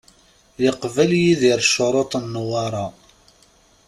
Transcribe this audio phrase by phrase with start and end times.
[0.63, 2.85] Yeqbel Yidir ccuruṭ n Newwara.